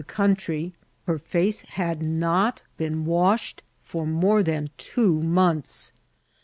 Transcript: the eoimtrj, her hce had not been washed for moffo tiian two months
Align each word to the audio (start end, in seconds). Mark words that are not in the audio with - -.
the 0.01 0.07
eoimtrj, 0.07 0.71
her 1.05 1.19
hce 1.19 1.63
had 1.63 2.03
not 2.03 2.63
been 2.75 3.05
washed 3.05 3.61
for 3.83 4.03
moffo 4.07 4.43
tiian 4.43 4.67
two 4.75 5.21
months 5.21 5.93